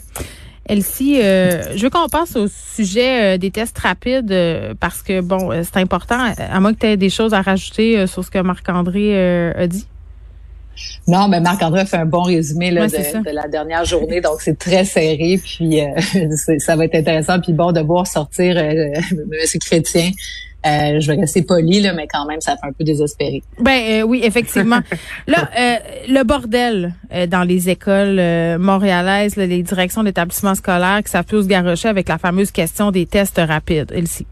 Elsie, 0.71 1.21
euh, 1.21 1.77
je 1.77 1.83
veux 1.83 1.91
qu'on 1.91 2.09
passe 2.09 2.37
au 2.37 2.47
sujet 2.47 3.35
euh, 3.35 3.39
des 3.39 3.51
tests 3.51 3.77
rapides 3.79 4.31
euh, 4.31 4.75
parce 4.79 5.03
que, 5.03 5.21
bon, 5.21 5.51
c'est 5.65 5.79
important, 5.79 6.33
à 6.39 6.61
moins 6.61 6.73
que 6.75 6.79
tu 6.79 6.87
aies 6.87 6.97
des 6.97 7.11
choses 7.11 7.35
à 7.35 7.43
rajouter 7.43 8.07
sur 8.07 8.25
ce 8.25 8.31
que 8.31 8.39
Marc-André 8.39 9.53
a 9.53 9.67
dit. 9.67 9.89
Non, 11.07 11.29
mais 11.29 11.41
Marc-André 11.41 11.81
a 11.81 11.85
fait 11.87 11.97
un 11.97 12.07
bon 12.07 12.23
résumé 12.23 12.71
là, 12.71 12.83
Ouais, 12.83 12.89
de, 12.89 13.25
de 13.25 13.35
la 13.35 13.49
dernière 13.49 13.85
journée, 13.85 14.21
donc 14.21 14.41
c'est 14.41 14.59
très 14.59 14.85
serré, 14.85 15.41
puis 15.43 15.81
euh, 15.81 15.89
ça 16.59 16.77
va 16.77 16.85
être 16.85 16.95
intéressant, 16.95 17.41
puis 17.41 17.53
bon 17.53 17.73
de 17.73 17.81
voir 17.81 18.07
sortir 18.07 18.57
euh, 18.57 18.63
M. 19.13 19.61
Chrétien. 19.61 20.11
Euh, 20.67 21.01
je 21.01 21.11
vais 21.11 21.19
rester 21.19 21.43
poli, 21.43 21.81
là, 21.81 21.95
mais 21.95 22.07
quand 22.07 22.27
même, 22.27 22.41
ça 22.41 22.53
fait 22.53 22.67
un 22.67 22.73
peu 22.73 22.85
désespéré. 22.85 23.43
Ben 23.59 24.03
euh, 24.03 24.03
oui, 24.03 24.21
effectivement. 24.23 24.81
Là, 25.27 25.49
euh, 25.59 25.77
le 26.09 26.23
bordel 26.23 26.93
euh, 27.15 27.27
dans 27.27 27.45
les 27.45 27.71
écoles 27.71 28.19
euh, 28.19 28.59
montréalaises, 28.59 29.37
là, 29.37 29.47
les 29.47 29.63
directions 29.63 30.03
d'établissements 30.03 30.55
scolaires 30.55 31.01
qui 31.03 31.11
savent 31.11 31.25
plus 31.25 31.45
se 31.45 31.49
garrocher 31.49 31.89
avec 31.89 32.09
la 32.09 32.19
fameuse 32.19 32.51
question 32.51 32.91
des 32.91 33.07
tests 33.07 33.41
rapides. 33.43 33.91
Elsie. 33.95 34.27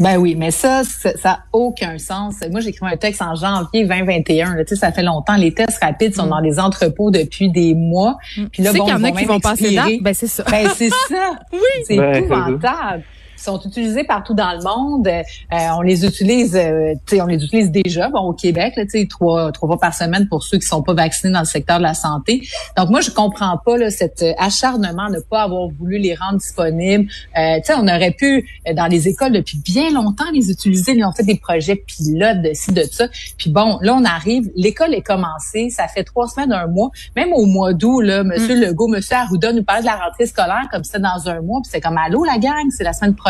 Ben 0.00 0.16
oui, 0.16 0.34
mais 0.34 0.50
ça, 0.50 0.82
ça 0.84 1.12
n'a 1.22 1.44
aucun 1.52 1.98
sens. 1.98 2.36
Moi, 2.50 2.60
j'ai 2.60 2.70
écrit 2.70 2.86
un 2.90 2.96
texte 2.96 3.20
en 3.20 3.34
janvier 3.34 3.84
2021. 3.84 4.56
Là, 4.56 4.62
ça 4.66 4.92
fait 4.92 5.02
longtemps. 5.02 5.36
Les 5.36 5.52
tests 5.52 5.78
rapides 5.82 6.14
sont 6.14 6.26
mm. 6.26 6.30
dans 6.30 6.40
des 6.40 6.58
entrepôts 6.58 7.10
depuis 7.10 7.50
des 7.50 7.74
mois. 7.74 8.16
Mm. 8.36 8.46
Puis 8.46 8.62
là, 8.62 8.72
bon, 8.72 8.84
qu'il 8.84 8.94
y 8.94 8.96
en 8.96 9.04
a 9.04 9.10
qui 9.12 9.24
vont 9.26 9.40
passer 9.40 9.70
là. 9.70 9.86
Ben 10.00 10.14
c'est 10.14 10.26
ça. 10.26 10.44
Ben 10.50 10.68
c'est 10.74 10.88
ça. 10.88 10.96
oui. 11.52 11.84
C'est 11.86 11.96
ben, 11.96 12.14
épouvantable 12.14 13.04
sont 13.42 13.60
utilisés 13.60 14.04
partout 14.04 14.34
dans 14.34 14.52
le 14.52 14.62
monde. 14.62 15.08
Euh, 15.08 15.56
on 15.76 15.82
les 15.82 16.04
utilise, 16.04 16.56
euh, 16.56 16.94
on 17.12 17.26
les 17.26 17.42
utilise 17.42 17.70
déjà. 17.70 18.08
Bon, 18.08 18.20
au 18.20 18.32
Québec, 18.32 18.74
là, 18.76 18.84
trois 19.08 19.52
trois 19.52 19.68
fois 19.68 19.78
par 19.78 19.94
semaine 19.94 20.28
pour 20.28 20.42
ceux 20.42 20.58
qui 20.58 20.66
sont 20.66 20.82
pas 20.82 20.94
vaccinés 20.94 21.32
dans 21.32 21.40
le 21.40 21.44
secteur 21.44 21.78
de 21.78 21.82
la 21.82 21.94
santé. 21.94 22.42
Donc 22.76 22.90
moi, 22.90 23.00
je 23.00 23.10
comprends 23.10 23.58
pas 23.64 23.76
là, 23.76 23.90
cet 23.90 24.22
euh, 24.22 24.32
acharnement 24.38 25.08
de 25.08 25.16
ne 25.16 25.20
pas 25.20 25.42
avoir 25.42 25.68
voulu 25.68 25.98
les 25.98 26.14
rendre 26.14 26.38
disponibles. 26.38 27.10
Euh, 27.36 27.58
on 27.76 27.88
aurait 27.88 28.10
pu 28.10 28.48
euh, 28.68 28.74
dans 28.74 28.86
les 28.86 29.08
écoles 29.08 29.32
depuis 29.32 29.58
bien 29.58 29.90
longtemps 29.90 30.24
les 30.34 30.50
utiliser. 30.50 30.92
Ils 30.92 31.04
ont 31.04 31.12
fait 31.12 31.22
des 31.22 31.38
projets 31.38 31.76
pilotes 31.76 32.42
de 32.42 32.50
ci 32.52 32.72
de 32.72 32.82
ça. 32.82 33.08
Puis 33.38 33.50
bon, 33.50 33.78
là 33.80 33.94
on 33.94 34.04
arrive, 34.04 34.50
l'école 34.56 34.94
est 34.94 35.02
commencée, 35.02 35.70
ça 35.70 35.88
fait 35.88 36.04
trois 36.04 36.28
semaines, 36.28 36.52
un 36.52 36.66
mois. 36.66 36.90
Même 37.16 37.32
au 37.32 37.46
mois 37.46 37.72
d'août, 37.72 38.00
là, 38.00 38.24
Monsieur 38.24 38.56
mm. 38.56 38.60
Legault, 38.60 38.88
Monsieur 38.88 39.16
Arruda 39.16 39.52
nous 39.52 39.62
parlait 39.62 39.82
de 39.82 39.86
la 39.86 39.96
rentrée 39.96 40.26
scolaire 40.26 40.68
comme 40.70 40.84
c'était 40.84 40.98
dans 40.98 41.28
un 41.28 41.40
mois. 41.40 41.60
Puis 41.62 41.70
c'est 41.72 41.80
comme 41.80 41.96
allô 41.96 42.24
la 42.24 42.38
gang, 42.38 42.70
c'est 42.70 42.84
la 42.84 42.92
semaine 42.92 43.14
prochaine 43.14 43.29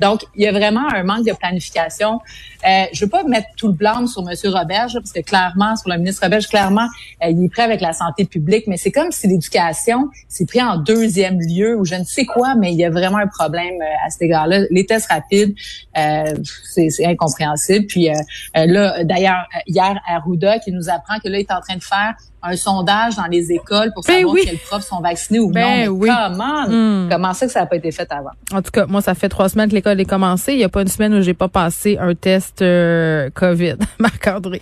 donc, 0.00 0.22
il 0.34 0.42
y 0.42 0.46
a 0.46 0.52
vraiment 0.52 0.88
un 0.92 1.02
manque 1.02 1.26
de 1.26 1.32
planification. 1.32 2.20
Euh, 2.66 2.84
je 2.92 3.04
veux 3.04 3.10
pas 3.10 3.24
mettre 3.24 3.48
tout 3.56 3.68
le 3.68 3.74
blâme 3.74 4.06
sur 4.06 4.22
M. 4.22 4.34
Roberge, 4.52 4.94
parce 4.94 5.12
que 5.12 5.20
clairement, 5.20 5.76
sur 5.76 5.90
le 5.90 5.98
ministre 5.98 6.22
Roberge, 6.22 6.48
clairement, 6.48 6.88
euh, 7.22 7.28
il 7.30 7.44
est 7.44 7.48
prêt 7.48 7.62
avec 7.62 7.80
la 7.80 7.92
santé 7.92 8.24
publique, 8.24 8.66
mais 8.66 8.76
c'est 8.76 8.90
comme 8.90 9.12
si 9.12 9.26
l'éducation 9.26 10.08
s'est 10.28 10.46
pris 10.46 10.62
en 10.62 10.76
deuxième 10.76 11.38
lieu 11.40 11.76
ou 11.76 11.84
je 11.84 11.94
ne 11.94 12.04
sais 12.04 12.24
quoi, 12.24 12.54
mais 12.54 12.72
il 12.72 12.78
y 12.78 12.84
a 12.84 12.90
vraiment 12.90 13.18
un 13.18 13.26
problème 13.26 13.74
euh, 13.80 14.06
à 14.06 14.10
cet 14.10 14.22
égard-là. 14.22 14.60
Les 14.70 14.86
tests 14.86 15.10
rapides, 15.10 15.54
euh, 15.98 16.34
c'est 16.64 17.06
incompréhensible. 17.06 17.86
Puis 17.86 18.08
là, 18.54 19.04
d'ailleurs, 19.04 19.46
hier, 19.66 20.00
Arruda 20.08 20.58
qui 20.58 20.72
nous 20.72 20.88
apprend 20.88 21.18
que 21.18 21.28
là, 21.28 21.38
il 21.38 21.42
est 21.42 21.52
en 21.52 21.60
train 21.60 21.76
de 21.76 21.82
faire 21.82 22.14
un 22.44 22.56
sondage 22.56 23.16
dans 23.16 23.26
les 23.30 23.50
écoles 23.52 23.90
pour 23.94 24.04
ben 24.06 24.20
savoir 24.20 24.36
quels 24.44 24.58
profs 24.58 24.84
sont 24.84 25.00
vaccinés 25.00 25.40
ou 25.40 25.50
ben 25.50 25.86
non. 25.86 25.98
comment? 25.98 26.68
Hmm. 26.68 27.08
Comment 27.10 27.32
ça 27.32 27.46
que 27.46 27.52
ça 27.52 27.60
n'a 27.60 27.66
pas 27.66 27.76
été 27.76 27.90
fait 27.90 28.10
avant? 28.12 28.30
En 28.52 28.62
tout 28.62 28.70
cas, 28.70 28.86
moi, 28.86 29.00
ça 29.00 29.14
fait 29.14 29.28
trois 29.28 29.48
semaines 29.48 29.70
que 29.70 29.74
l'école 29.74 30.00
est 30.00 30.04
commencée. 30.04 30.52
Il 30.52 30.58
n'y 30.58 30.64
a 30.64 30.68
pas 30.68 30.82
une 30.82 30.88
semaine 30.88 31.14
où 31.14 31.22
j'ai 31.22 31.34
pas 31.34 31.48
passé 31.48 31.96
un 31.98 32.14
test 32.14 32.62
euh, 32.62 33.30
COVID. 33.34 33.76
Marc-André. 33.98 34.60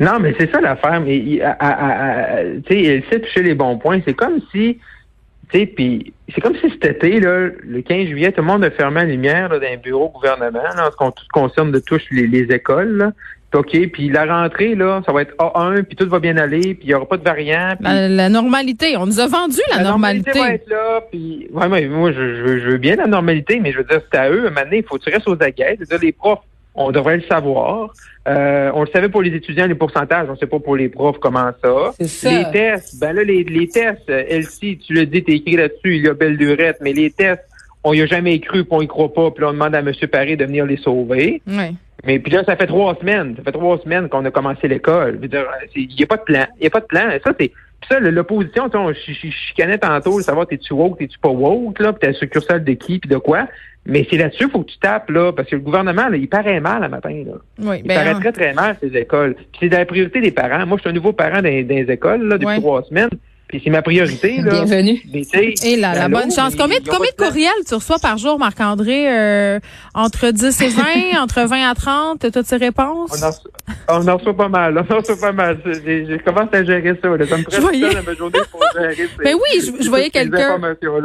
Non, 0.00 0.18
mais 0.20 0.34
c'est 0.38 0.50
ça 0.52 0.60
l'affaire. 0.60 1.00
Mais 1.00 1.18
tu 1.18 1.38
sais, 2.68 2.82
elle 2.82 3.04
sait 3.10 3.20
toucher 3.20 3.42
les 3.42 3.54
bons 3.54 3.78
points. 3.78 4.00
C'est 4.04 4.14
comme 4.14 4.40
si, 4.52 4.78
tu 5.50 5.58
sais, 5.58 5.66
puis 5.66 6.12
c'est 6.34 6.40
comme 6.40 6.54
si 6.56 6.68
cet 6.70 6.84
été, 6.84 7.20
là, 7.20 7.48
le 7.62 7.80
15 7.82 8.08
juillet, 8.08 8.32
tout 8.32 8.42
le 8.42 8.46
monde 8.46 8.64
a 8.64 8.70
fermé 8.70 9.00
la 9.00 9.06
lumière 9.06 9.48
dans 9.48 9.56
un 9.56 9.76
bureau 9.76 10.10
gouvernement, 10.10 10.58
là, 10.76 10.90
en 10.98 11.10
ce 11.10 11.22
qui 11.22 11.28
concerne 11.28 11.72
de 11.72 11.78
touche 11.78 12.04
les, 12.10 12.26
les 12.26 12.54
écoles. 12.54 12.96
Là. 12.96 13.12
OK, 13.54 13.88
puis 13.92 14.10
la 14.10 14.26
rentrée, 14.26 14.74
là, 14.74 15.00
ça 15.06 15.12
va 15.12 15.22
être 15.22 15.34
A1, 15.38 15.82
puis 15.84 15.96
tout 15.96 16.06
va 16.06 16.18
bien 16.18 16.36
aller, 16.36 16.74
puis 16.74 16.80
il 16.82 16.88
n'y 16.88 16.94
aura 16.94 17.06
pas 17.06 17.16
de 17.16 17.24
variant. 17.24 17.74
La, 17.80 18.28
normalité, 18.28 18.96
on 18.98 19.06
nous 19.06 19.20
a 19.20 19.26
vendu 19.26 19.60
la, 19.70 19.82
normalité. 19.82 20.32
La 20.32 20.36
normalité 20.36 20.40
va 20.40 20.52
être 20.52 20.68
là, 20.68 21.00
puis 21.10 21.48
ouais, 21.50 21.88
moi, 21.88 22.12
je, 22.12 22.58
je, 22.60 22.68
veux 22.68 22.76
bien 22.76 22.96
la 22.96 23.06
normalité, 23.06 23.58
mais 23.58 23.72
je 23.72 23.78
veux 23.78 23.84
dire, 23.84 24.02
c'est 24.12 24.18
à 24.18 24.28
eux, 24.30 24.44
à 24.44 24.48
un 24.48 24.50
moment 24.50 24.64
donné, 24.64 24.78
il 24.78 24.84
faut 24.84 24.98
que 24.98 25.04
tu 25.04 25.10
restes 25.10 25.26
aux 25.28 25.42
aguets. 25.42 25.78
cest 25.78 26.02
les 26.02 26.12
profs, 26.12 26.40
on 26.74 26.90
devrait 26.90 27.16
le 27.16 27.22
savoir. 27.22 27.90
Euh, 28.28 28.70
on 28.74 28.82
le 28.82 28.90
savait 28.92 29.08
pour 29.08 29.22
les 29.22 29.34
étudiants, 29.34 29.66
les 29.66 29.74
pourcentages, 29.74 30.26
on 30.28 30.32
ne 30.32 30.36
sait 30.36 30.46
pas 30.46 30.58
pour 30.58 30.76
les 30.76 30.90
profs 30.90 31.18
comment 31.18 31.50
ça. 31.64 31.92
ça. 32.04 32.30
Les 32.30 32.50
tests, 32.52 33.00
ben 33.00 33.14
là, 33.14 33.24
les, 33.24 33.44
les 33.44 33.66
tests, 33.66 34.10
Elsie, 34.10 34.76
tu 34.76 34.92
le 34.92 35.06
dis, 35.06 35.24
t'es 35.24 35.36
écrit 35.36 35.56
là-dessus, 35.56 35.96
il 35.96 36.04
y 36.04 36.08
a 36.08 36.12
belle 36.12 36.36
durette, 36.36 36.76
mais 36.82 36.92
les 36.92 37.10
tests, 37.10 37.44
on 37.84 37.92
y 37.92 38.02
a 38.02 38.06
jamais 38.06 38.38
cru, 38.40 38.64
puis 38.64 38.72
on 38.72 38.82
y 38.82 38.86
croit 38.86 39.12
pas, 39.12 39.30
puis 39.30 39.42
là, 39.42 39.50
on 39.50 39.52
demande 39.52 39.74
à 39.74 39.80
M. 39.80 39.92
Paré 40.10 40.36
de 40.36 40.44
venir 40.44 40.66
les 40.66 40.76
sauver. 40.76 41.42
Oui. 41.46 41.76
Mais 42.04 42.18
puis 42.18 42.32
là, 42.32 42.44
ça 42.44 42.56
fait 42.56 42.66
trois 42.66 42.96
semaines. 42.96 43.34
Ça 43.36 43.42
fait 43.42 43.52
trois 43.52 43.78
semaines 43.78 44.08
qu'on 44.08 44.24
a 44.24 44.30
commencé 44.30 44.68
l'école. 44.68 45.18
Il 45.22 45.88
n'y 45.88 46.02
a 46.02 46.06
pas 46.06 46.16
de 46.16 46.22
plan. 46.22 46.46
Il 46.56 46.62
n'y 46.62 46.66
a 46.66 46.70
pas 46.70 46.80
de 46.80 46.86
plan. 46.86 47.10
Ça, 47.24 47.32
c'est. 47.38 47.52
ça, 47.88 47.98
l'opposition, 48.00 48.70
on 48.72 48.92
chicanait 48.94 49.78
tantôt, 49.78 50.20
savoir 50.20 50.46
t'es-tu 50.46 50.72
woke, 50.74 50.98
t'es-tu 50.98 51.18
pas 51.18 51.28
woke, 51.28 51.78
là, 51.80 51.92
puis 51.92 52.08
t'as 52.08 52.12
succursale 52.12 52.64
de 52.64 52.72
qui, 52.72 52.98
puis 52.98 53.10
de 53.10 53.16
quoi. 53.16 53.48
Mais 53.86 54.06
c'est 54.10 54.18
là-dessus 54.18 54.44
qu'il 54.44 54.50
faut 54.50 54.62
que 54.62 54.70
tu 54.70 54.78
tapes, 54.78 55.10
là, 55.10 55.32
parce 55.32 55.48
que 55.48 55.56
le 55.56 55.62
gouvernement, 55.62 56.08
là, 56.08 56.16
il 56.16 56.28
paraît 56.28 56.60
mal 56.60 56.82
le 56.82 56.88
matin, 56.88 57.24
là. 57.26 57.32
Oui, 57.58 57.80
il 57.82 57.88
ben, 57.88 57.94
paraît 57.94 58.14
très, 58.14 58.32
très 58.32 58.52
mal, 58.52 58.76
ces 58.80 58.94
écoles. 58.96 59.34
Puis 59.34 59.60
c'est 59.60 59.68
la 59.68 59.86
priorité 59.86 60.20
des 60.20 60.30
parents. 60.30 60.64
Moi, 60.66 60.76
je 60.76 60.82
suis 60.82 60.90
un 60.90 60.92
nouveau 60.92 61.12
parent 61.12 61.40
dans, 61.40 61.48
les 61.48 61.86
écoles, 61.88 62.22
là, 62.28 62.38
depuis 62.38 62.60
trois 62.60 62.82
semaines. 62.84 63.10
Puis 63.48 63.62
c'est 63.64 63.70
ma 63.70 63.80
priorité. 63.80 64.42
Là. 64.42 64.62
Bienvenue. 64.62 65.00
Et 65.64 65.76
là, 65.76 65.94
la 65.94 66.08
bonne 66.10 66.30
chance. 66.30 66.54
Combien, 66.54 66.78
combien 66.86 67.10
de 67.10 67.16
courriels 67.16 67.50
tu 67.66 67.74
reçois 67.74 67.98
par 67.98 68.18
jour, 68.18 68.38
Marc-André? 68.38 69.06
Euh, 69.08 69.58
entre 69.94 70.30
10 70.30 70.60
et 70.60 70.68
20, 70.68 70.82
entre 71.22 71.40
20 71.40 71.70
à 71.70 71.74
30, 71.74 72.30
toutes 72.30 72.46
ces 72.46 72.58
réponses? 72.58 73.10
On 73.88 74.06
en, 74.06 74.16
reçoit 74.16 74.36
pas 74.36 74.48
mal. 74.48 74.76
On 74.76 74.94
en 74.94 74.98
reçoit 74.98 75.16
pas 75.16 75.32
mal. 75.32 75.58
J'ai 75.64 76.20
commencé 76.24 76.56
à 76.56 76.64
gérer 76.64 76.98
ça. 77.02 77.08
Là. 77.08 77.26
Ça 77.26 77.38
me 77.38 77.42
prend 77.42 77.60
voyais... 77.60 77.90
ça 77.90 78.02
ma 78.02 78.14
journée 78.14 78.38
pour 78.50 78.60
gérer 78.74 79.08
Mais 79.18 79.32
ben 79.32 79.36
oui, 79.36 79.72
je, 79.80 79.88
voyais 79.88 80.10
quelqu'un 80.10 80.58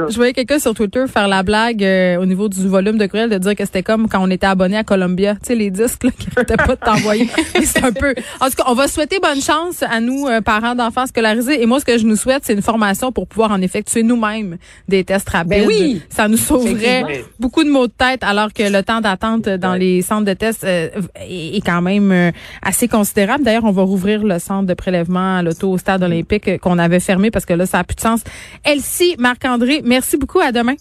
je 0.09 0.15
voyais 0.15 0.33
quelqu'un 0.33 0.59
sur 0.59 0.73
Twitter 0.73 1.05
faire 1.07 1.29
la 1.29 1.43
blague 1.43 1.83
euh, 1.83 2.17
au 2.17 2.25
niveau 2.25 2.49
du 2.49 2.67
volume 2.67 2.97
de 2.97 3.05
courriels 3.05 3.29
de 3.29 3.37
dire 3.37 3.55
que 3.55 3.63
c'était 3.63 3.83
comme 3.83 4.09
quand 4.09 4.21
on 4.21 4.29
était 4.29 4.47
abonné 4.47 4.77
à 4.77 4.83
Columbia. 4.83 5.35
Tu 5.35 5.47
sais, 5.47 5.55
les 5.55 5.71
disques 5.71 6.03
là, 6.03 6.11
qui 6.11 6.27
n'arrêtaient 6.29 6.57
pas 6.57 6.75
de 6.75 6.81
t'envoyer. 6.81 7.29
c'est 7.63 7.83
un 7.83 7.93
peu... 7.93 8.13
En 8.41 8.49
tout 8.49 8.55
cas, 8.57 8.63
on 8.67 8.73
va 8.73 8.89
souhaiter 8.89 9.19
bonne 9.19 9.41
chance 9.41 9.81
à 9.83 10.01
nous, 10.01 10.27
euh, 10.27 10.41
parents 10.41 10.75
d'enfants 10.75 11.05
scolarisés. 11.05 11.61
Et 11.61 11.65
moi, 11.65 11.79
ce 11.79 11.85
que 11.85 11.97
je 11.97 12.05
nous 12.05 12.17
souhaite, 12.17 12.32
c'est 12.43 12.53
une 12.53 12.61
formation 12.61 13.11
pour 13.11 13.27
pouvoir 13.27 13.51
en 13.51 13.61
effectuer 13.61 14.03
nous-mêmes 14.03 14.57
des 14.87 15.03
tests 15.03 15.29
rapides. 15.29 15.49
Ben 15.49 15.67
oui, 15.67 16.01
ça 16.09 16.27
nous 16.27 16.37
sauverait 16.37 17.23
beaucoup 17.39 17.63
de 17.63 17.69
maux 17.69 17.87
de 17.87 17.93
tête 17.93 18.23
alors 18.23 18.51
que 18.53 18.63
le 18.63 18.83
temps 18.83 19.01
d'attente 19.01 19.47
dans 19.47 19.75
les 19.75 20.01
centres 20.01 20.25
de 20.25 20.33
tests 20.33 20.63
euh, 20.63 20.89
est, 21.15 21.65
quand 21.65 21.81
même 21.81 22.11
euh, 22.11 22.31
assez 22.61 22.87
considérable. 22.87 23.43
D'ailleurs, 23.43 23.65
on 23.65 23.71
va 23.71 23.83
rouvrir 23.83 24.23
le 24.23 24.39
centre 24.39 24.67
de 24.67 24.73
prélèvement 24.73 25.37
à 25.37 25.43
l'auto 25.43 25.71
au 25.71 25.77
stade 25.77 26.03
olympique 26.03 26.59
qu'on 26.59 26.79
avait 26.79 26.99
fermé 26.99 27.31
parce 27.31 27.45
que 27.45 27.53
là, 27.53 27.65
ça 27.65 27.79
a 27.79 27.83
plus 27.83 27.95
de 27.95 28.01
sens. 28.01 28.21
Elsie, 28.63 29.15
Marc-André, 29.17 29.81
merci 29.83 30.17
beaucoup. 30.17 30.39
À 30.39 30.51
demain. 30.51 30.75